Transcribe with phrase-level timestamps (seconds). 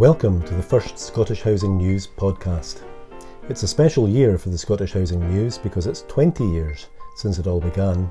[0.00, 2.80] Welcome to the first Scottish Housing News podcast.
[3.50, 6.86] It's a special year for the Scottish Housing News because it's 20 years
[7.16, 8.10] since it all began,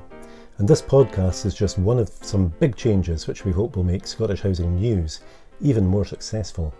[0.58, 4.06] and this podcast is just one of some big changes which we hope will make
[4.06, 5.22] Scottish Housing News
[5.60, 6.72] even more successful.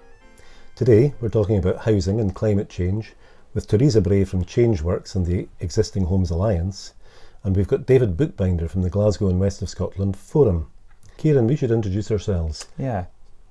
[0.77, 3.14] Today we're talking about housing and climate change
[3.52, 6.95] with Teresa Bray from Changeworks and the Existing Homes Alliance,
[7.42, 10.70] and we've got David Bookbinder from the Glasgow and West of Scotland Forum.
[11.16, 12.69] Kieran, we should introduce ourselves.
[12.78, 13.06] Yeah.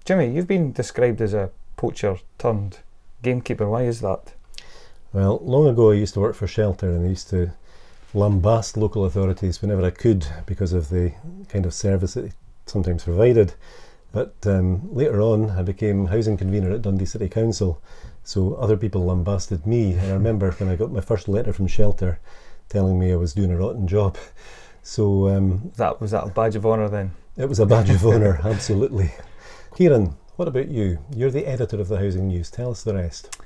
[0.06, 2.80] Jimmy, you've been described as a poacher turned
[3.22, 3.70] gamekeeper.
[3.70, 4.34] Why is that?
[5.14, 7.52] Well, long ago I used to work for Shelter and I used to
[8.14, 11.14] lambast local authorities whenever I could because of the
[11.48, 12.32] kind of service that they
[12.66, 13.54] sometimes provided.
[14.12, 17.80] But um, later on, I became housing convener at Dundee City Council,
[18.24, 20.00] so other people lambasted me.
[20.00, 22.20] I remember when I got my first letter from Shelter
[22.70, 24.18] telling me I was doing a rotten job.
[24.82, 27.12] So um, that was that a badge of honour then?
[27.38, 29.12] It was a badge of honour, absolutely.
[29.76, 31.00] Kieran, what about you?
[31.16, 32.50] You're the editor of the Housing News.
[32.50, 33.40] Tell us the rest.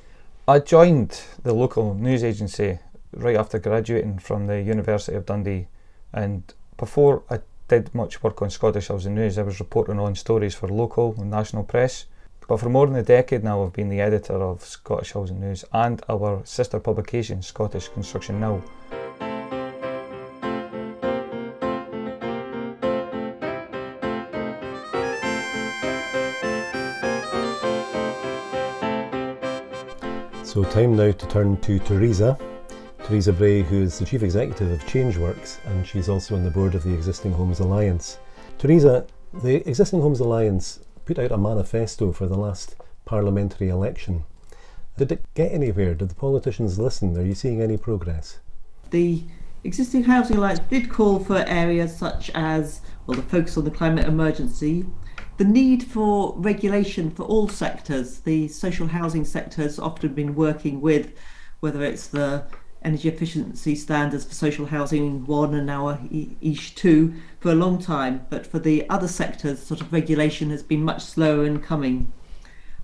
[0.47, 2.79] I joined the local news agency
[3.13, 5.67] right after graduating from the University of Dundee,
[6.11, 6.41] and
[6.77, 10.67] before I did much work on Scottish Housing News, I was reporting on stories for
[10.67, 12.05] local and national press.
[12.47, 15.63] But for more than a decade now, I've been the editor of Scottish Housing News
[15.71, 18.61] and our sister publication, Scottish Construction Now.
[30.53, 32.37] So, time now to turn to Teresa.
[33.05, 36.75] Teresa Bray, who is the Chief Executive of Changeworks, and she's also on the board
[36.75, 38.19] of the Existing Homes Alliance.
[38.59, 39.07] Teresa,
[39.41, 44.25] the Existing Homes Alliance put out a manifesto for the last parliamentary election.
[44.95, 45.95] Did it get anywhere?
[45.95, 47.17] Did the politicians listen?
[47.17, 48.37] Are you seeing any progress?
[48.91, 49.23] The
[49.63, 54.05] Existing Housing Alliance did call for areas such as, well, the focus on the climate
[54.05, 54.85] emergency,
[55.37, 58.19] the need for regulation for all sectors.
[58.19, 61.13] The social housing sector has often been working with,
[61.59, 62.45] whether it's the
[62.83, 68.25] energy efficiency standards for social housing one and now EESSH two for a long time,
[68.29, 72.11] but for the other sectors, sort of regulation has been much slower in coming.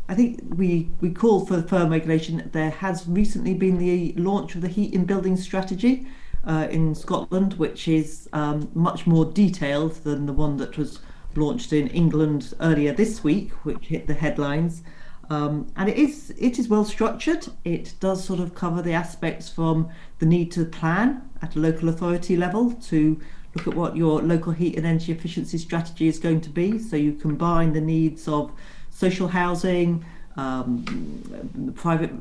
[0.07, 2.50] I think we, we call for firm regulation.
[2.52, 6.07] There has recently been the launch of the heat in building strategy
[6.46, 11.00] uh, in Scotland, which is um, much more detailed than the one that was
[11.35, 14.84] launched in England earlier this week, which hit the headlines.
[15.29, 17.47] Um, and it is it is well structured.
[17.63, 21.90] It does sort of cover the aspects from the need to plan at a local
[21.90, 23.19] authority level to
[23.56, 26.79] look at what your local heat and energy efficiency strategy is going to be.
[26.79, 28.51] So you combine the needs of
[28.90, 30.03] social housing,
[30.35, 32.11] um, private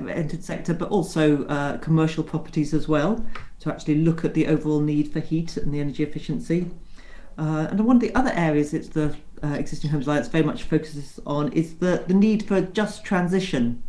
[0.00, 3.24] rented sector, but also uh, commercial properties as well,
[3.60, 6.70] to actually look at the overall need for heat and the energy efficiency.
[7.40, 10.64] Uh, and one of the other areas that the uh, Existing Homes Alliance very much
[10.64, 13.82] focuses on is the, the need for just transition.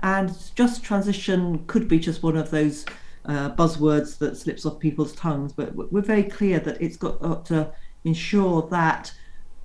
[0.00, 2.86] And just transition could be just one of those
[3.26, 7.44] uh, buzzwords that slips off people's tongues, but we're very clear that it's got, got
[7.46, 7.70] to
[8.04, 9.12] ensure that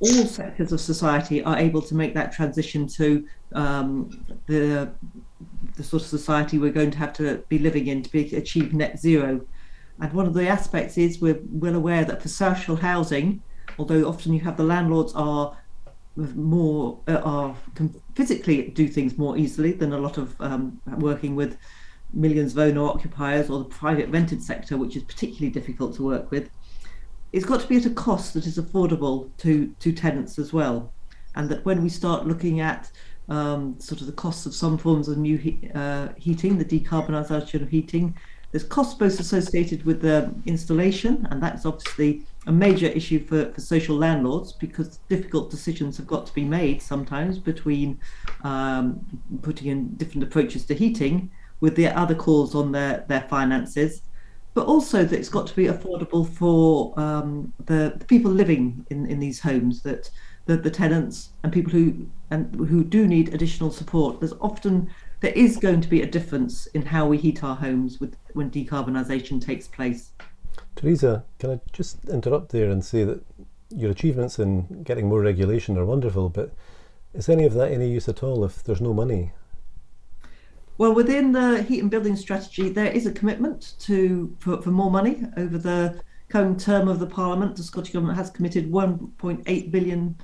[0.02, 4.92] all sectors of society are able to make that transition to um, the
[5.78, 8.74] the sort of society we're going to have to be living in to be, achieve
[8.74, 9.42] net zero.
[10.02, 13.42] And one of the aspects is we're well aware that for social housing,
[13.78, 15.58] although often you have the landlords are
[16.16, 17.56] more uh, are
[18.14, 21.58] physically do things more easily than a lot of um, working with
[22.14, 26.30] millions of owner occupiers or the private rented sector, which is particularly difficult to work
[26.30, 26.50] with.
[27.31, 30.94] It's got to be at a cost that is affordable to to tenants as well,
[31.36, 32.92] and that when we start looking at
[33.30, 37.62] um, sort of the costs of some forms of new he- uh, heating, the decarbonisation
[37.62, 38.16] of heating,
[38.53, 43.59] there's costs both associated with the installation, and that's obviously a major issue for, for
[43.59, 48.00] social landlords because difficult decisions have got to be made sometimes between
[48.44, 49.03] um,
[49.42, 51.31] putting in different approaches to heating
[51.62, 54.03] with the other calls on their, their finances,
[54.54, 59.07] but also that it's got to be affordable for um, the, the, people living in,
[59.07, 60.12] in these homes, that
[60.45, 64.19] the, the tenants and people who and who do need additional support.
[64.19, 64.92] There's often
[65.24, 68.52] there is going to be a difference in how we heat our homes with, when
[68.52, 70.12] decarbonisation takes place.
[70.75, 73.24] Teresa, can I just interrupt there and say that
[73.70, 76.54] your achievements in getting more regulation are wonderful, but
[77.14, 79.31] is any of that any use at all if there's no money?
[80.78, 84.92] Well, within the heat and building strategy, there is a commitment to for, for more
[84.92, 87.56] money over the coming term of the Parliament.
[87.56, 90.18] The Scottish Government has committed 1.8 billion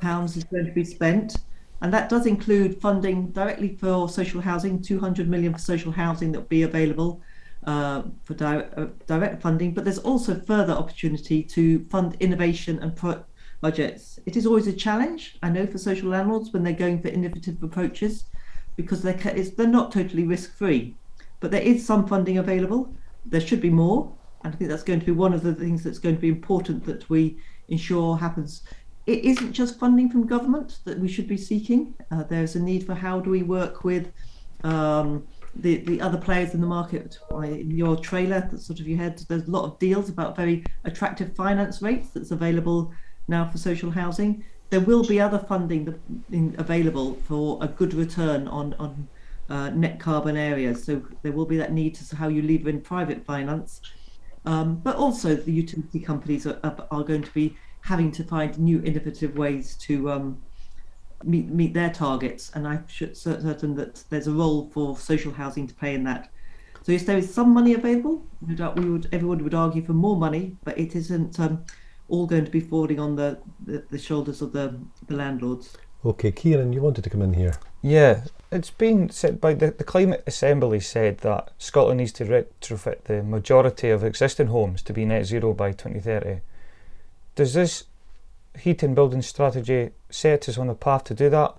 [0.00, 1.38] pounds is going to be spent.
[1.82, 6.40] And that does include funding directly for social housing, 200 million for social housing that
[6.40, 7.20] will be available
[7.66, 9.74] uh, for direct, uh, direct funding.
[9.74, 13.24] But there's also further opportunity to fund innovation and pro-
[13.60, 14.18] budgets.
[14.26, 17.62] It is always a challenge, I know, for social landlords when they're going for innovative
[17.62, 18.24] approaches
[18.76, 20.94] because they're, they're not totally risk free.
[21.40, 22.94] But there is some funding available.
[23.24, 24.12] There should be more.
[24.44, 26.28] And I think that's going to be one of the things that's going to be
[26.28, 27.38] important that we
[27.68, 28.62] ensure happens.
[29.06, 31.94] It isn't just funding from government that we should be seeking.
[32.10, 34.12] Uh, there's a need for how do we work with
[34.64, 37.18] um, the, the other players in the market.
[37.30, 40.64] In your trailer, that sort of you had, there's a lot of deals about very
[40.84, 42.92] attractive finance rates that's available
[43.28, 44.44] now for social housing.
[44.70, 45.94] There will be other funding
[46.58, 49.08] available for a good return on on
[49.48, 50.82] uh, net carbon areas.
[50.82, 53.80] So there will be that need to how you lever in private finance,
[54.44, 56.58] um, but also the utility companies are,
[56.90, 57.56] are going to be
[57.86, 60.42] having to find new innovative ways to um,
[61.22, 62.50] meet meet their targets.
[62.54, 66.30] And I'm certain that there's a role for social housing to play in that.
[66.82, 68.24] So yes, there is some money available.
[68.40, 71.64] No doubt we would everyone would argue for more money, but it isn't um,
[72.08, 75.76] all going to be falling on the, the, the shoulders of the, the landlords.
[76.04, 77.54] Okay, Kieran, you wanted to come in here.
[77.82, 83.04] Yeah, it's been said by the, the Climate Assembly said that Scotland needs to retrofit
[83.04, 86.40] the majority of existing homes to be net zero by 2030.
[87.36, 87.84] Does this
[88.58, 91.54] heat and building strategy set us on a path to do that?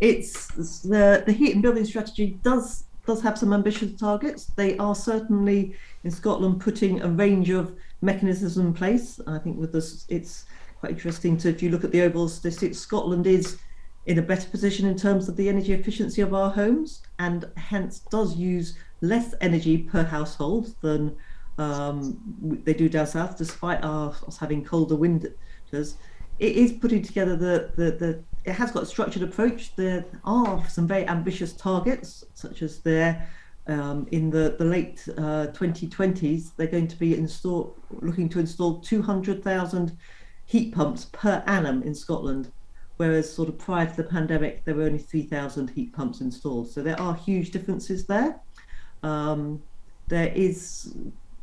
[0.00, 0.48] It's
[0.82, 4.46] the the heat and building strategy does does have some ambitious targets.
[4.56, 5.74] They are certainly
[6.04, 9.20] in Scotland putting a range of mechanisms in place.
[9.26, 10.44] I think with this, it's
[10.80, 13.58] quite interesting to if you look at the overall statistics, Scotland is
[14.06, 18.00] in a better position in terms of the energy efficiency of our homes and hence
[18.10, 21.14] does use less energy per household than
[21.58, 25.96] um, they do down south, despite our, us having colder winters.
[26.38, 29.74] It is putting together the, the, the it has got a structured approach.
[29.76, 33.28] There are some very ambitious targets, such as there
[33.66, 38.80] um, in the, the late uh, 2020s, they're going to be install, looking to install
[38.80, 39.96] 200,000
[40.46, 42.50] heat pumps per annum in Scotland
[42.98, 46.68] whereas sort of prior to the pandemic, there were only 3,000 heat pumps installed.
[46.68, 48.40] So there are huge differences there.
[49.02, 49.62] Um,
[50.08, 50.94] there is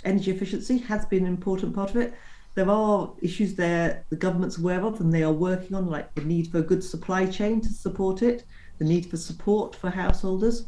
[0.05, 2.13] energy efficiency has been an important part of it.
[2.55, 6.21] There are issues there the government's aware of and they are working on, like the
[6.21, 8.45] need for a good supply chain to support it,
[8.77, 10.65] the need for support for householders.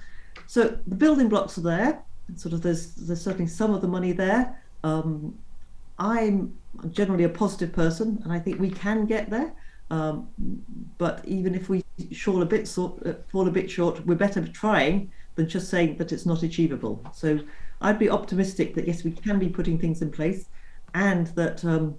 [0.48, 2.01] So the building blocks are there.
[2.36, 4.62] Sort of there's there's certainly some of the money there.
[4.84, 5.38] Um,
[5.98, 6.54] I'm
[6.92, 9.54] generally a positive person, and I think we can get there.
[9.89, 10.28] Um,
[10.98, 15.48] but even if we fall a bit fall a bit short, we're better trying than
[15.48, 17.01] just saying that it's not achievable.
[17.13, 17.39] So
[17.81, 20.50] I'd be optimistic that yes, we can be putting things in place,
[20.94, 21.95] and that um,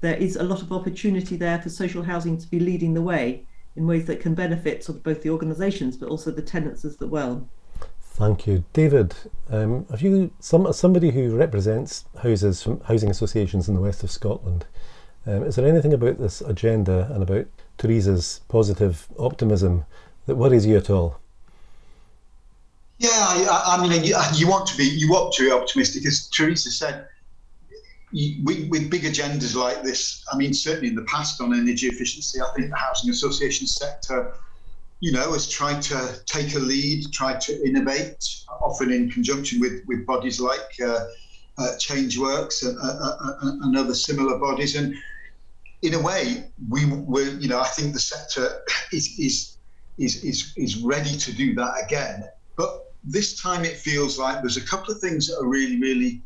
[0.00, 3.44] there is a lot of opportunity there for social housing to be leading the way
[3.76, 6.98] in ways that can benefit sort of both the organisations but also the tenants as
[6.98, 7.46] well.
[8.00, 9.14] Thank you, David.
[9.48, 14.10] Um, have you some somebody who represents houses from housing associations in the west of
[14.10, 14.66] Scotland?
[15.26, 17.46] Um, is there anything about this agenda and about
[17.78, 19.84] Teresa's positive optimism
[20.26, 21.19] that worries you at all?
[23.00, 26.28] Yeah, I, I mean, you, you, want to be you want to be optimistic, as
[26.28, 27.08] Teresa said.
[28.12, 32.42] We, with big agendas like this, I mean, certainly in the past on energy efficiency,
[32.42, 34.34] I think the housing association sector,
[34.98, 39.82] you know, has tried to take a lead, tried to innovate, often in conjunction with
[39.86, 40.70] with bodies like.
[40.84, 41.06] Uh,
[41.58, 44.76] uh, Changeworks and, uh, uh, uh, and, other similar bodies.
[44.76, 44.94] And
[45.82, 49.58] in a way, we were, you know, I think the sector is, is,
[49.98, 52.24] is, is, is ready to do that again.
[52.56, 56.22] But this time it feels like there's a couple of things that are really, really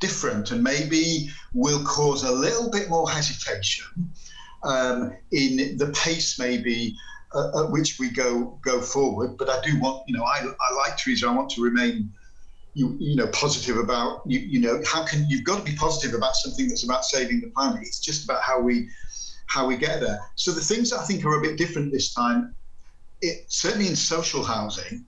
[0.00, 3.86] different and maybe will cause a little bit more hesitation
[4.64, 6.94] um, in the pace maybe
[7.34, 9.36] uh, at which we go go forward.
[9.36, 11.28] But I do want, you know, I, I like Teresa.
[11.28, 12.12] I want to remain
[12.78, 16.16] you, you know positive about you, you know how can you've got to be positive
[16.16, 18.88] about something that's about saving the planet it's just about how we
[19.46, 22.14] how we get there so the things that i think are a bit different this
[22.14, 22.54] time
[23.20, 25.04] it certainly in social housing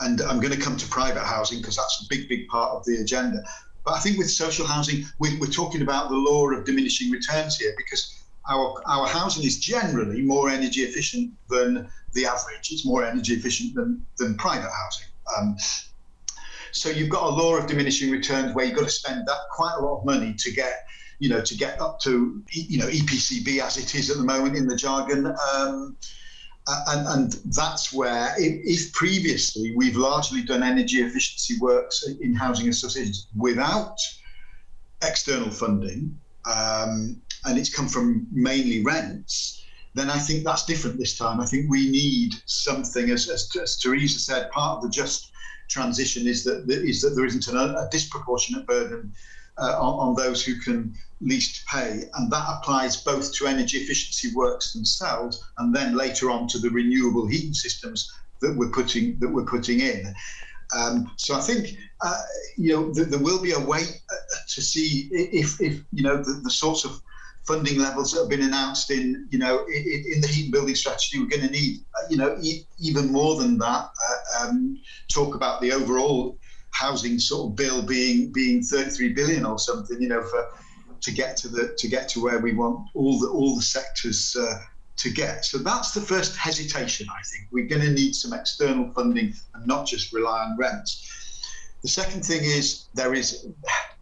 [0.00, 2.84] and i'm going to come to private housing because that's a big big part of
[2.84, 3.38] the agenda
[3.84, 7.56] but i think with social housing we, we're talking about the law of diminishing returns
[7.58, 12.70] here because our, our housing is generally more energy efficient than the average.
[12.70, 15.06] It's more energy efficient than, than private housing.
[15.36, 15.56] Um,
[16.72, 19.74] so you've got a law of diminishing returns where you've got to spend that quite
[19.78, 20.86] a lot of money to get,
[21.18, 24.56] you know, to get up to, you know, EPCB as it is at the moment
[24.56, 25.34] in the jargon.
[25.54, 25.96] Um,
[26.66, 33.28] and, and that's where, if, previously we've largely done energy efficiency works in housing associations
[33.36, 33.96] without
[35.02, 39.64] external funding, um, and it's come from mainly rents,
[39.94, 41.40] then I think that's different this time.
[41.40, 45.32] I think we need something, as, as, as Teresa said, part of the just
[45.68, 49.12] transition is that is that there isn't a disproportionate burden
[49.60, 54.34] uh, on, on, those who can least pay, and that applies both to energy efficiency
[54.34, 59.28] works themselves, and then later on to the renewable heating systems that we're putting that
[59.28, 60.14] we're putting in.
[60.76, 62.22] Um, so I think uh,
[62.56, 66.16] you know th- there will be a way uh, to see if, if you know
[66.16, 67.00] the, the, sorts of
[67.46, 70.74] funding levels that have been announced in you know in, in the heat and building
[70.74, 71.18] strategy.
[71.18, 73.90] We're going to need uh, you know e- even more than that.
[74.08, 76.38] Uh, um, talk about the overall
[76.70, 80.00] housing sort of bill being being 33 billion or something.
[80.00, 80.48] You know for
[81.00, 84.36] to get to the to get to where we want all the all the sectors
[84.36, 84.58] uh,
[84.98, 85.44] to get.
[85.44, 87.48] So that's the first hesitation, I think.
[87.50, 91.06] We're going to need some external funding and not just rely on rents.
[91.82, 93.46] The second thing is there is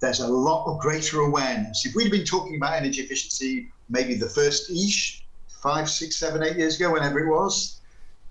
[0.01, 1.87] there's a lot of greater awareness.
[1.87, 5.25] If we'd been talking about energy efficiency maybe the first ish,
[5.63, 7.81] five, six, seven, eight years ago, whenever it was,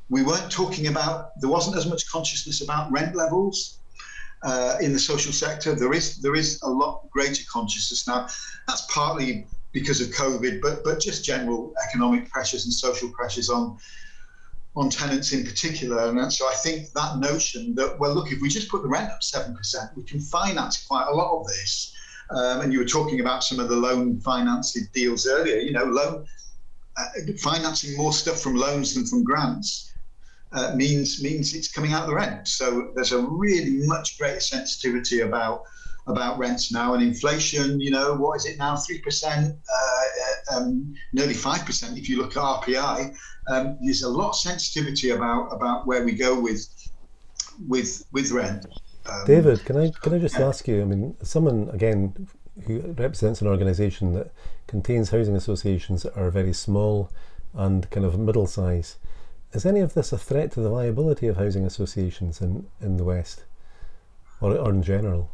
[0.09, 3.79] we weren't talking about there wasn't as much consciousness about rent levels.
[4.43, 8.27] Uh, in the social sector, there is there is a lot greater consciousness now.
[8.67, 13.77] That's partly because of COVID, but but just general economic pressures and social pressures on
[14.75, 16.07] on tenants in particular.
[16.09, 19.09] And so I think that notion that well, look, if we just put the rent
[19.09, 21.93] up seven percent, we can finance quite a lot of this.
[22.29, 25.55] Um, and you were talking about some of the loan financing deals earlier.
[25.55, 26.25] You know, loan
[26.97, 27.05] uh,
[27.39, 29.93] financing more stuff from loans than from grants.
[30.53, 32.47] Uh, means means it's coming out of the rent.
[32.47, 35.63] So there's a really much greater sensitivity about
[36.07, 37.81] about rents now and inflation.
[37.81, 38.77] You know, what is it now?
[38.77, 43.15] Three percent, uh, um, nearly five percent if you look at RPI.
[43.49, 46.65] Um, there's a lot of sensitivity about about where we go with
[47.67, 48.65] with with rent.
[49.05, 50.81] Um, David, can I can I just ask you?
[50.81, 52.27] I mean, someone again
[52.65, 54.31] who represents an organisation that
[54.65, 57.11] contains housing associations that are very small
[57.53, 58.97] and kind of middle size.
[59.53, 63.03] Is any of this a threat to the viability of housing associations in, in the
[63.03, 63.45] West
[64.41, 65.31] or, or in general?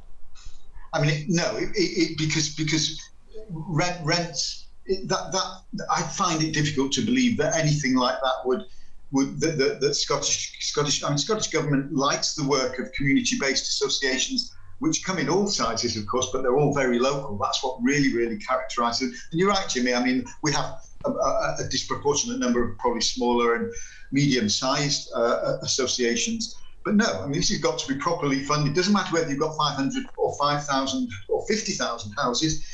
[0.93, 3.01] I mean, no, it, it, because because
[3.49, 4.67] rent rents
[5.05, 8.65] that that I find it difficult to believe that anything like that would
[9.11, 13.63] would that, that, that Scottish Scottish I mean Scottish government likes the work of community-based
[13.63, 17.37] associations which come in all sizes, of course, but they're all very local.
[17.37, 19.27] That's what really, really characterises.
[19.31, 19.93] And you're right, Jimmy.
[19.93, 23.73] I mean, we have a, a, disproportionate number of probably smaller and
[24.11, 26.55] medium-sized uh, associations.
[26.83, 28.73] But no, I mean, this has got to be properly funded.
[28.73, 32.65] It doesn't matter whether you've got 500 or 5,000 or 50,000 houses.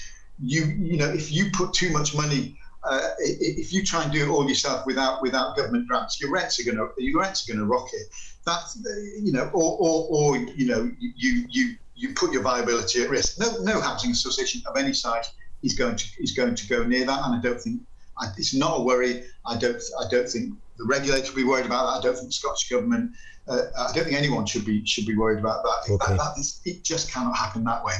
[0.42, 4.24] You, you know, if you put too much money, uh, if you try and do
[4.24, 7.54] it all yourself without without government grants, your rents are going to your rents are
[7.54, 8.04] going to rocket.
[8.46, 8.82] That's
[9.22, 13.38] you know, or, or, or you know, you you you put your viability at risk.
[13.38, 15.30] No, no housing association of any size
[15.62, 17.82] is going to is going to go near that, and I don't think
[18.20, 19.24] I, it's not a worry.
[19.46, 22.00] I don't I don't think the regulator will be worried about that.
[22.00, 23.12] I don't think the Scottish government
[23.50, 25.94] uh, I don't think anyone should be should be worried about that.
[25.94, 26.14] Okay.
[26.14, 27.96] that, that is, it just cannot happen that way.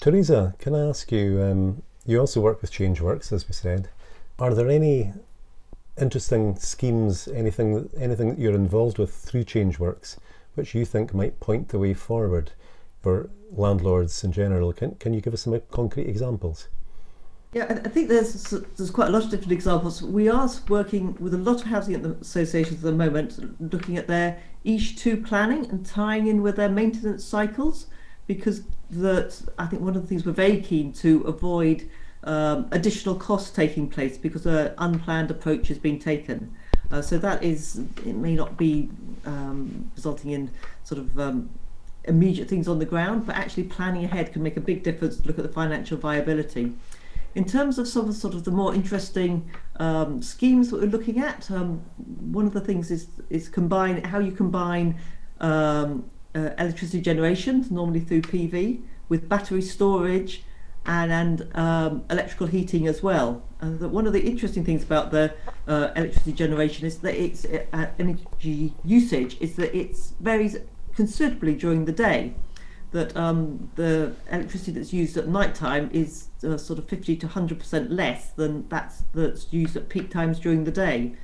[0.00, 1.42] Teresa, can I ask you?
[1.42, 3.88] Um, you also work with ChangeWorks, as we said.
[4.38, 5.12] Are there any
[6.00, 10.16] interesting schemes, anything anything that you're involved with through ChangeWorks,
[10.54, 12.52] which you think might point the way forward
[13.00, 14.72] for landlords in general?
[14.74, 16.68] Can can you give us some concrete examples?
[17.54, 20.02] Yeah, I think there's there's quite a lot of different examples.
[20.02, 24.38] We are working with a lot of housing associations at the moment, looking at their
[24.66, 27.86] EESSH2 planning and tying in with their maintenance cycles,
[28.26, 31.88] because that I think one of the things we're very keen to avoid
[32.24, 36.54] um, additional costs taking place because an unplanned approach has been taken.
[36.90, 38.90] Uh, so that is it may not be
[39.24, 40.50] um, resulting in
[40.84, 41.48] sort of um,
[42.04, 45.24] immediate things on the ground, but actually planning ahead can make a big difference.
[45.24, 46.74] Look at the financial viability.
[47.34, 51.20] In terms of some of sort of the more interesting um, schemes that we're looking
[51.20, 51.82] at, um,
[52.32, 54.98] one of the things is is combine how you combine
[55.40, 60.42] um, uh, electricity generation, normally through PV, with battery storage
[60.86, 63.42] and, and um, electrical heating as well.
[63.60, 65.34] And one of the interesting things about the
[65.66, 70.56] uh, electricity generation is that its uh, energy usage is that it varies
[70.94, 72.34] considerably during the day
[72.92, 77.28] that um, the electricity that's used at night time is uh, sort of 50 to
[77.28, 81.14] 100% less than that's, that's used at peak times during the day.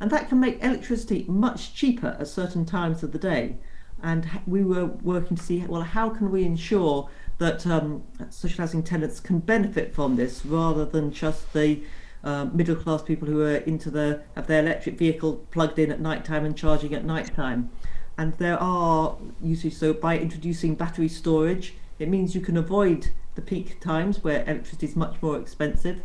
[0.00, 3.56] And that can make electricity much cheaper at certain times of the day.
[4.02, 8.82] And we were working to see, well, how can we ensure that um, social housing
[8.82, 11.82] tenants can benefit from this rather than just the
[12.22, 16.00] uh, middle class people who are into the have their electric vehicle plugged in at
[16.00, 17.70] night time and charging at night time
[18.16, 23.42] and there are uses so by introducing battery storage it means you can avoid the
[23.42, 26.00] peak times where electricity is much more expensive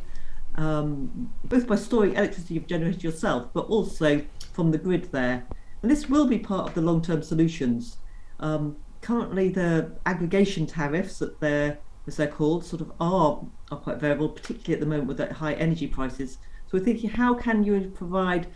[0.55, 4.21] um, both by storing electricity you've generated yourself but also
[4.53, 5.45] from the grid there
[5.81, 7.97] and this will be part of the long-term solutions
[8.39, 11.77] um, currently the aggregation tariffs that they're
[12.09, 15.31] as they're called, sort of are are quite variable, particularly at the moment with that
[15.33, 16.39] high energy prices.
[16.67, 18.47] So we're thinking, how can you provide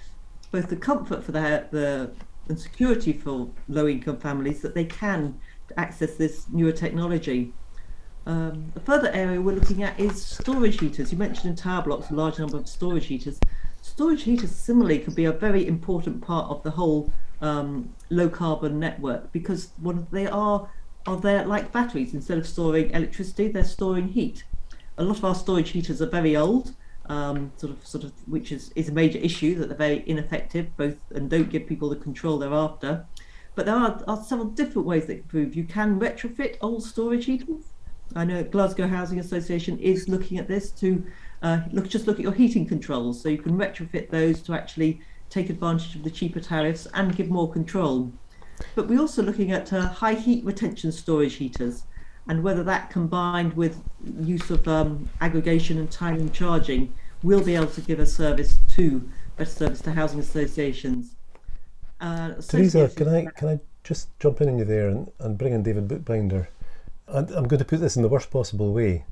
[0.52, 2.12] both the comfort for the, the
[2.50, 5.40] and security for low income families that they can
[5.78, 7.54] access this newer technology.
[8.26, 11.12] Um, a further area we're looking at is storage heaters.
[11.12, 13.40] You mentioned in tower blocks a large number of storage heaters.
[13.82, 18.80] Storage heaters similarly could be a very important part of the whole um, low carbon
[18.80, 20.70] network because one they are
[21.06, 24.46] are there like batteries instead of storing electricity they're storing heat.
[24.98, 26.74] A lot of our storage heaters are very old
[27.08, 30.76] um, sort of sort of which is, is a major issue that they're very ineffective
[30.78, 33.06] both and don't give people the control they're after.
[33.56, 37.26] But there are, are several different ways that can prove you can retrofit old storage
[37.26, 37.66] heaters.
[38.16, 41.04] I know Glasgow Housing Association is looking at this to
[41.42, 45.02] uh, look just look at your heating controls, so you can retrofit those to actually
[45.30, 48.12] take advantage of the cheaper tariffs and give more control.
[48.76, 51.84] But we're also looking at uh, high heat retention storage heaters
[52.28, 53.82] and whether that combined with
[54.22, 59.10] use of um, aggregation and timing charging will be able to give a service to
[59.38, 61.16] better service to housing associations.
[62.00, 65.54] Uh, Teresa, can I can I just jump in on you there and, and bring
[65.54, 66.50] in David Bookbinder?
[67.08, 69.06] And I'm going to put this in the worst possible way,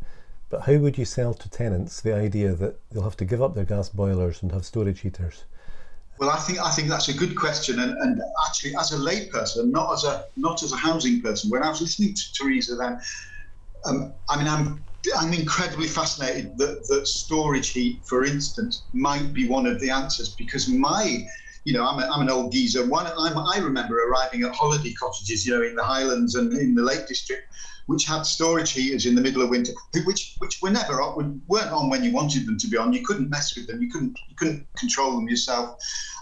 [0.49, 3.55] but how would you sell to tenants the idea that they'll have to give up
[3.55, 5.43] their gas boilers and have storage heaters?
[6.21, 9.71] Well, I think I think that's a good question, and, and actually, as a layperson,
[9.71, 12.99] not as a not as a housing person, when I was listening to Teresa, then
[13.85, 14.85] um, I mean, I'm
[15.17, 20.35] I'm incredibly fascinated that that storage heat, for instance, might be one of the answers
[20.37, 21.25] because my
[21.63, 22.87] you know, I'm, a, I'm an old geezer.
[22.87, 26.73] One, I'm, I remember arriving at holiday cottages, you know, in the Highlands and in
[26.73, 27.43] the Lake District,
[27.85, 29.73] which had storage heaters in the middle of winter,
[30.05, 32.93] which which were never on, weren't on when you wanted them to be on.
[32.93, 33.81] You couldn't mess with them.
[33.81, 35.77] You couldn't you couldn't control them yourself.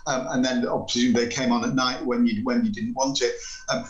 [0.08, 3.22] Um, and then obviously they came on at night when you when you didn't want
[3.22, 3.34] it.
[3.70, 3.86] Um,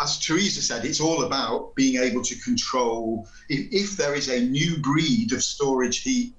[0.00, 3.28] as Teresa said, it's all about being able to control.
[3.48, 6.34] If, if there is a new breed of storage heat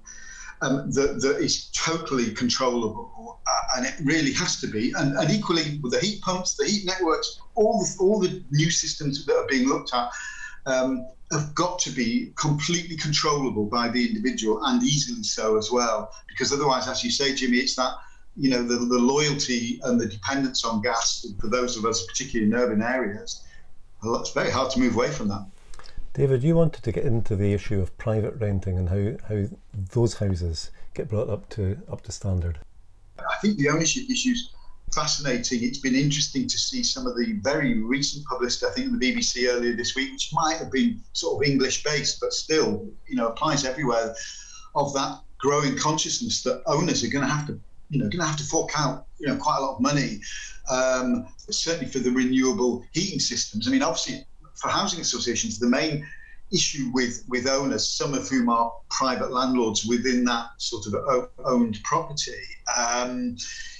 [0.62, 4.92] um, that, that is totally controllable, uh, and it really has to be.
[4.96, 8.70] And, and, equally with the heat pumps, the heat networks, all the, all the new
[8.70, 10.10] systems that are being looked at
[10.66, 16.12] um, have got to be completely controllable by the individual and easily so as well.
[16.28, 17.94] Because otherwise, as you say, Jimmy, it's that
[18.36, 22.50] you know the, the loyalty and the dependence on gas for those of us, particularly
[22.50, 23.42] in urban areas.
[24.02, 25.44] Well, it's very hard to move away from that.
[26.14, 30.14] David, you wanted to get into the issue of private renting and how, how those
[30.14, 32.58] houses get brought up to up to standard.
[33.18, 34.52] I think the ownership issues
[34.94, 35.62] fascinating.
[35.62, 39.12] It's been interesting to see some of the very recent published, I think, in the
[39.12, 43.16] BBC earlier this week, which might have been sort of English based, but still, you
[43.16, 44.14] know, applies everywhere.
[44.74, 48.26] Of that growing consciousness that owners are going to have to, you know, going to
[48.26, 50.20] have to fork out, you know, quite a lot of money,
[50.70, 53.66] um, certainly for the renewable heating systems.
[53.66, 54.26] I mean, obviously,
[54.62, 56.06] for housing associations, the main
[56.52, 61.78] issue with with owners, some of whom are private landlords within that sort of owned
[61.82, 62.42] property.
[62.76, 63.36] Um,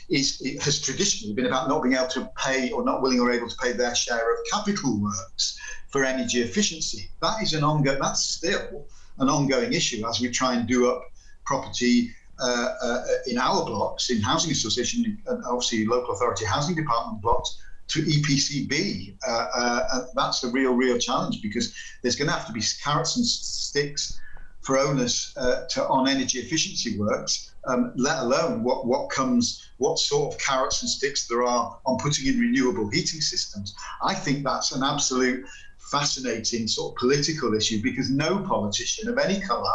[0.08, 3.30] is it has traditionally been about not being able to pay or not willing or
[3.30, 7.10] able to pay their share of capital works for energy efficiency.
[7.20, 7.98] That is an ongoing.
[8.00, 8.86] That's still
[9.18, 11.04] an ongoing issue as we try and do up
[11.46, 17.22] property uh, uh, in our blocks, in housing association, and obviously local authority housing department
[17.22, 17.62] blocks
[17.92, 19.16] to EPCB.
[19.26, 23.16] Uh, uh, that's a real, real challenge because there's going to have to be carrots
[23.16, 24.20] and sticks
[24.61, 29.98] for owners uh, to on energy efficiency works um, let alone what, what comes, what
[29.98, 33.74] sort of carrots and sticks there are on putting in renewable heating systems.
[34.02, 35.44] I think that's an absolute
[35.78, 39.72] fascinating sort of political issue because no politician of any colour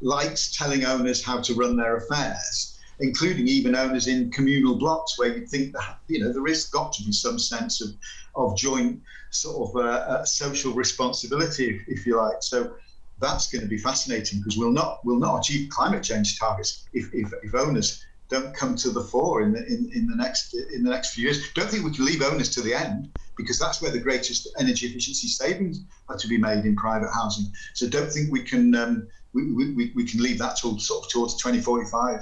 [0.00, 5.36] likes telling owners how to run their affairs, including even owners in communal blocks where
[5.36, 7.90] you think that you know there is got to be some sense of
[8.34, 12.36] of joint sort of uh, uh, social responsibility, if, if you like.
[12.40, 12.74] So
[13.20, 17.12] that's going to be fascinating because we'll not we'll not achieve climate change targets if,
[17.12, 20.84] if, if owners don't come to the fore in the in, in the next in
[20.84, 21.52] the next few years.
[21.54, 24.86] Don't think we can leave owners to the end because that's where the greatest energy
[24.86, 27.46] efficiency savings are to be made in private housing.
[27.74, 31.10] So don't think we can um, we, we, we can leave that till sort of
[31.10, 32.20] towards 2045.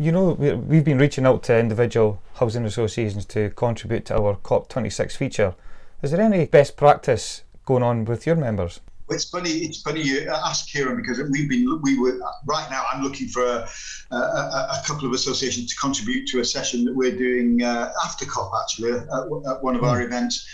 [0.00, 5.16] You know, we've been reaching out to individual housing associations to contribute to our COP26
[5.16, 5.54] feature.
[6.00, 8.80] Is there any best practice going on with your members?
[9.12, 9.50] it's funny.
[9.50, 12.84] It's funny you ask Kieran because we've been we were right now.
[12.92, 13.68] I'm looking for a,
[14.10, 18.24] a, a couple of associations to contribute to a session that we're doing uh, after
[18.24, 20.06] COP actually at, at one of our hmm.
[20.06, 20.48] events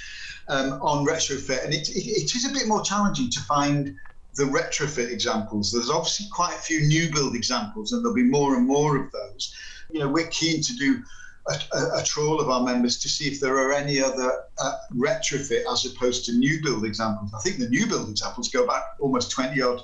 [0.48, 3.94] um, on retrofit, and it, it, it is a bit more challenging to find
[4.38, 5.72] the retrofit examples.
[5.72, 9.10] There's obviously quite a few new build examples, and there'll be more and more of
[9.10, 9.54] those.
[9.90, 11.02] You know, we're keen to do
[11.48, 15.64] a, a, trawl of our members to see if there are any other uh, retrofit
[15.70, 17.32] as opposed to new build examples.
[17.34, 19.82] I think the new build examples go back almost 20 odd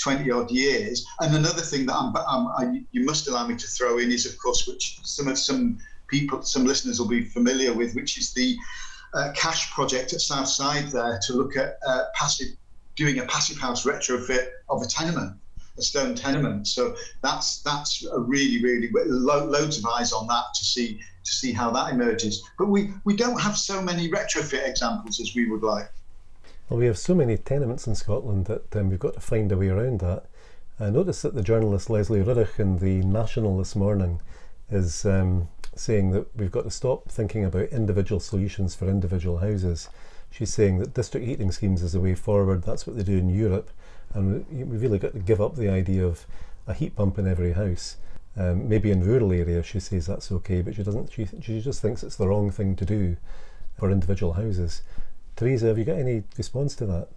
[0.00, 1.04] 20 odd years.
[1.20, 4.26] And another thing that I'm, I'm, I, you must allow me to throw in is,
[4.26, 5.78] of course, which some of some
[6.08, 8.56] people, some listeners will be familiar with, which is the
[9.14, 12.48] uh, cash project at Southside there to look at uh, passive,
[12.96, 15.36] doing a passive house retrofit of a tenement
[15.78, 16.66] a stone tenement.
[16.68, 21.32] So that's that's a really really lo- loads of eyes on that to see to
[21.32, 22.42] see how that emerges.
[22.58, 25.90] But we we don't have so many retrofit examples as we would like.
[26.68, 29.56] Well, we have so many tenements in Scotland that um, we've got to find a
[29.56, 30.24] way around that.
[30.80, 34.20] I noticed that the journalist Lesley Riddoch in the National this morning
[34.70, 39.88] is um, saying that we've got to stop thinking about individual solutions for individual houses.
[40.32, 42.64] She's saying that district heating schemes is the way forward.
[42.64, 43.70] That's what they do in Europe
[44.14, 46.26] and we've really got to give up the idea of
[46.66, 47.96] a heat pump in every house.
[48.36, 51.12] Um, maybe in rural areas she says that's okay, but she doesn't.
[51.12, 53.16] She, she just thinks it's the wrong thing to do
[53.78, 54.82] for individual houses.
[55.36, 57.08] Teresa, have you got any response to that?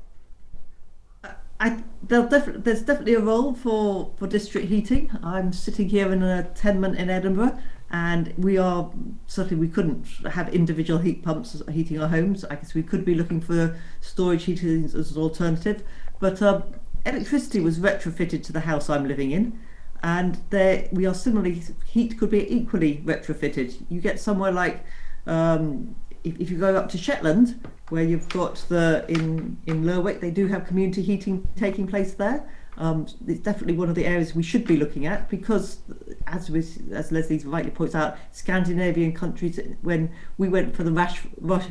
[1.58, 5.10] I, def- there's definitely a role for, for district heating.
[5.24, 7.58] I'm sitting here in a tenement in Edinburgh,
[7.92, 8.92] and we are
[9.28, 12.44] certainly we couldn't have individual heat pumps heating our homes.
[12.46, 15.84] I guess we could be looking for storage heating as an alternative,
[16.20, 16.64] but um,
[17.06, 19.60] electricity was retrofitted to the house I'm living in,
[20.04, 23.86] and there we are similarly heat could be equally retrofitted.
[23.90, 24.84] You get somewhere like
[25.28, 30.20] um, if, if you go up to Shetland, where you've got the in in Lerwick,
[30.20, 32.50] they do have community heating taking place there.
[32.78, 35.80] Um, it's definitely one of the areas we should be looking at because,
[36.28, 36.50] as
[36.92, 41.68] as Lesley rightly points out, Scandinavian countries when we went for the rush rush,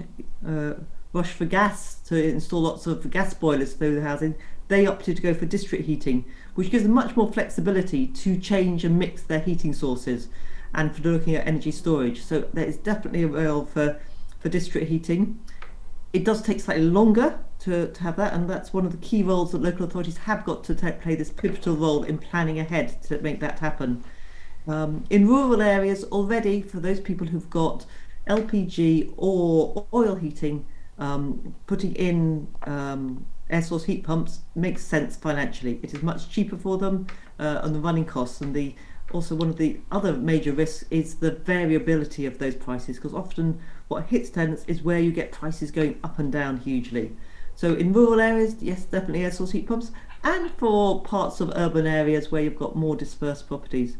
[0.46, 0.74] uh,
[1.12, 4.34] rush for gas to install lots of gas boilers through the housing,
[4.68, 8.84] they opted to go for district heating, which gives them much more flexibility to change
[8.84, 10.28] and mix their heating sources
[10.74, 12.22] and for looking at energy storage.
[12.22, 14.00] So there is definitely a role for,
[14.40, 15.38] for district heating.
[16.14, 19.24] It does take slightly longer to, to have that, and that's one of the key
[19.24, 23.02] roles that local authorities have got to take, play this pivotal role in planning ahead
[23.02, 24.04] to make that happen.
[24.68, 27.84] Um, in rural areas, already for those people who've got
[28.28, 30.64] LPG or oil heating,
[30.98, 35.80] um, putting in um, air source heat pumps makes sense financially.
[35.82, 37.08] It is much cheaper for them
[37.40, 38.76] uh, on the running costs and the
[39.12, 43.60] also one of the other major risks is the variability of those prices because often
[43.88, 47.16] what hits tenants is where you get prices going up and down hugely.
[47.54, 49.92] So in rural areas, yes, definitely air source heat pumps,
[50.22, 53.96] and for parts of urban areas where you've got more dispersed properties.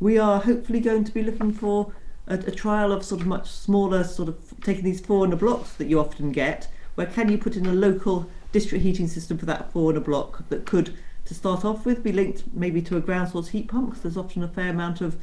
[0.00, 1.92] We are hopefully going to be looking for
[2.26, 5.36] a, a trial of sort of much smaller, sort of taking these four in a
[5.36, 9.36] blocks that you often get, where can you put in a local district heating system
[9.38, 12.80] for that four in a block that could, to start off with, be linked maybe
[12.82, 15.16] to a ground source heat pump because there's often a fair amount of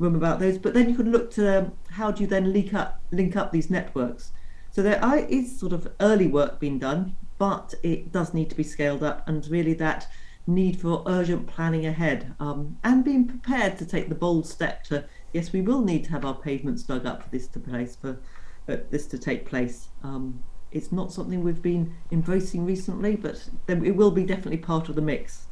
[0.00, 0.58] room about those.
[0.58, 3.52] But then you could look to um, how do you then link up link up
[3.52, 4.32] these networks.
[4.72, 8.62] So there is sort of early work being done, but it does need to be
[8.64, 10.08] scaled up, and really that
[10.46, 15.04] need for urgent planning ahead um, and being prepared to take the bold step to
[15.32, 18.18] yes, we will need to have our pavements dug up for this to place for
[18.68, 19.88] uh, this to take place.
[20.02, 24.88] Um, it's not something we've been embracing recently, but then it will be definitely part
[24.88, 25.46] of the mix.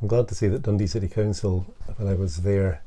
[0.00, 2.82] I'm glad to see that Dundee City Council, when I was there,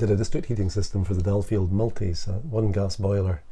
[0.00, 3.42] did a district heating system for the Dallfield Multis, uh, one gas boiler,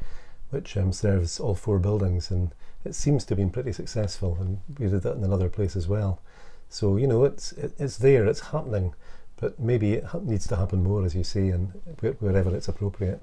[0.49, 2.55] which um, serves all four buildings, and
[2.87, 4.39] it seems to have been pretty successful.
[4.41, 6.23] And we did that in another place as well.
[6.71, 8.95] So you know, it's it, it's there, it's happening,
[9.37, 11.69] but maybe it ha- needs to happen more, as you say, and
[12.01, 13.21] wherever it's appropriate.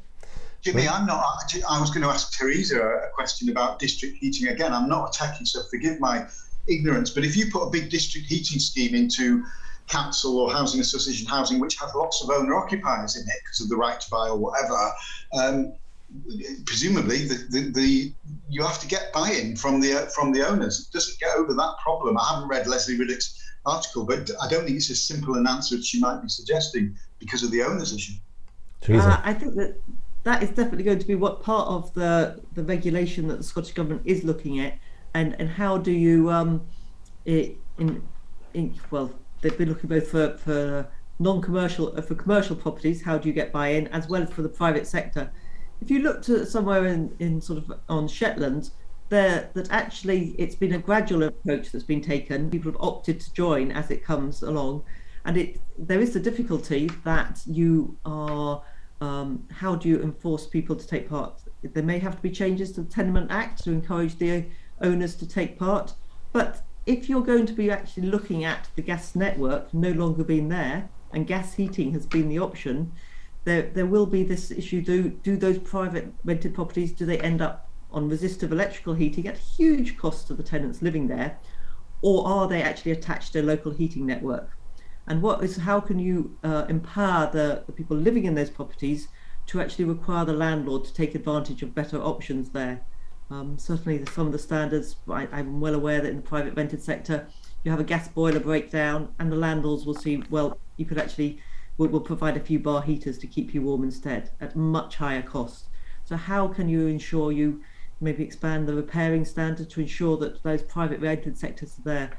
[0.62, 1.26] Jimmy, I'm not.
[1.68, 4.72] I was going to ask Teresa a question about district heating again.
[4.72, 6.28] I'm not a techie, so forgive my
[6.68, 7.10] ignorance.
[7.10, 9.44] But if you put a big district heating scheme into
[9.88, 13.70] council or housing association housing, which has lots of owner occupiers in it because of
[13.70, 14.76] the right to buy or whatever,
[15.34, 15.74] um,
[16.66, 18.14] presumably the, the, the,
[18.50, 20.88] you have to get buy-in from the uh, from the owners.
[20.88, 22.18] It doesn't get over that problem.
[22.18, 25.76] I haven't read Lesley Riddoch's article, but I don't think it's as simple an answer
[25.76, 28.14] as she might be suggesting because of the owners issue.
[28.88, 29.78] Uh, I think that
[30.24, 33.74] that is definitely going to be what part of the the regulation that the Scottish
[33.74, 34.78] government is looking at,
[35.14, 36.66] and and how do you um,
[37.26, 38.02] it, in
[38.54, 39.12] in well
[39.46, 40.88] they've been looking both for for
[41.20, 44.50] non-commercial uh, for commercial properties how do you get buy-in as well as for the
[44.50, 45.32] private sector
[45.82, 48.72] if you look to somewhere in in sort of on shetland
[49.10, 53.32] there that actually it's been a gradual approach that's been taken people have opted to
[53.34, 54.84] join as it comes along
[55.26, 58.64] and it there is the difficulty that you are
[59.02, 61.42] um, how do you enforce people to take part?
[61.64, 64.46] There may have to be changes to the Tenement Act to encourage the
[64.82, 65.94] owners to take part.
[66.32, 70.50] But if you're going to be actually looking at the gas network no longer being
[70.50, 72.92] there and gas heating has been the option,
[73.44, 74.82] there there will be this issue.
[74.82, 79.38] Do do those private rented properties do they end up on resistive electrical heating at
[79.38, 81.38] huge cost to the tenants living there,
[82.02, 84.58] or are they actually attached to a local heating network?
[85.08, 89.08] And what is how can you uh, empower the, the people living in those properties
[89.48, 92.82] to actually require the landlord to take advantage of better options there?
[93.32, 96.82] Um, certainly, some of the standards, I, I'm well aware that in the private rented
[96.82, 97.28] sector,
[97.64, 101.40] you have a gas boiler breakdown, and the landlords will see, well, you could actually
[101.78, 105.24] will, will provide a few bar heaters to keep you warm instead at much higher
[105.24, 105.70] cost.
[106.04, 107.62] So, how can you ensure you
[108.00, 112.12] maybe expand the repairing standard to ensure that those private rented sectors are there?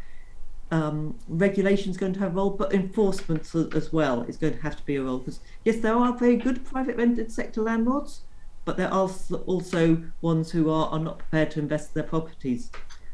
[0.72, 4.62] Um, regulation is going to have a role, but enforcement as well is going to
[4.62, 5.18] have to be a role.
[5.18, 8.22] Because yes, there are very good private rented sector landlords,
[8.66, 9.08] but there are
[9.46, 12.70] also ones who are, are not prepared to invest in their properties.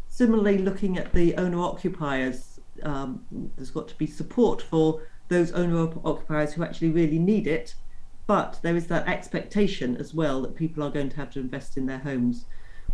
[0.09, 3.25] Similarly, looking at the owner occupiers, um,
[3.57, 7.75] there's got to be support for those owner occupiers who actually really need it,
[8.27, 11.77] but there is that expectation as well that people are going to have to invest
[11.77, 12.47] in their homes.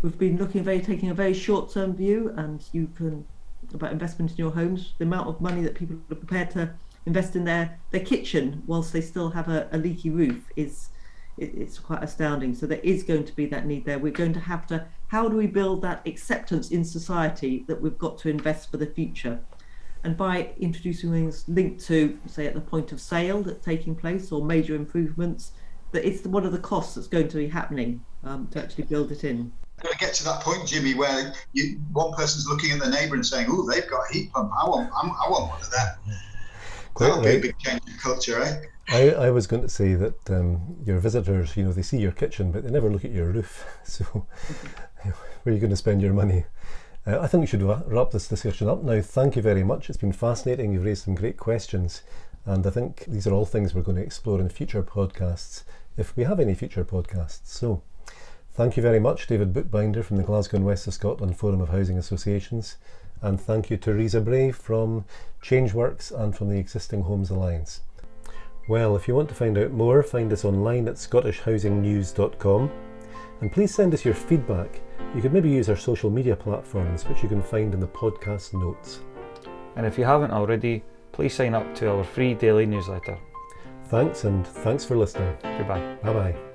[0.02, 3.24] We've been looking very, taking a very short term view, and you can
[3.72, 6.72] about investment in your homes, the amount of money that people are prepared to
[7.06, 10.88] invest in their, their kitchen whilst they still have a, a leaky roof is
[11.38, 12.54] it, it's quite astounding.
[12.54, 13.98] So there is going to be that need there.
[13.98, 17.98] We're going to have to, how do we build that acceptance in society that we've
[17.98, 19.40] got to invest for the future?
[20.04, 24.30] And by introducing things linked to, say, at the point of sale that's taking place
[24.30, 25.52] or major improvements,
[25.92, 29.10] that it's one of the costs that's going to be happening um, to actually build
[29.10, 29.52] it in.
[29.82, 33.14] Going to get to that point, Jimmy, where you, one person's looking at the neighbour
[33.14, 34.50] and saying, "Oh, they've got a heat pump.
[34.60, 35.88] I want, I'm, i want one of them."
[36.94, 38.60] Quite That'll be a big change in culture, eh?
[38.90, 42.12] I, I was going to say that um, your visitors, you know, they see your
[42.12, 43.66] kitchen, but they never look at your roof.
[43.84, 44.04] So,
[45.02, 45.14] where
[45.46, 46.44] are you going to spend your money?
[47.06, 49.00] Uh, I think we should wrap this discussion up now.
[49.02, 49.88] Thank you very much.
[49.88, 50.72] It's been fascinating.
[50.72, 52.02] You've raised some great questions.
[52.46, 55.64] And I think these are all things we're going to explore in future podcasts,
[55.98, 57.40] if we have any future podcasts.
[57.44, 57.82] So,
[58.52, 61.68] thank you very much, David Bookbinder from the Glasgow and West of Scotland Forum of
[61.68, 62.76] Housing Associations.
[63.20, 65.04] And thank you to Teresa Bray from
[65.42, 67.80] Changeworks and from the Existing Homes Alliance.
[68.68, 72.70] Well, if you want to find out more, find us online at scottishhousingnews.com
[73.40, 74.80] and please send us your feedback.
[75.14, 78.52] You could maybe use our social media platforms, which you can find in the podcast
[78.52, 79.00] notes.
[79.76, 83.18] And if you haven't already, please sign up to our free daily newsletter.
[83.86, 85.34] Thanks, and thanks for listening.
[85.42, 85.96] Goodbye.
[86.02, 86.47] Bye bye.